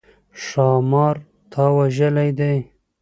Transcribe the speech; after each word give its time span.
ښامار 0.43 1.15
تا 1.51 1.63
وژلی 1.77 2.29
دی؟ 2.39 2.57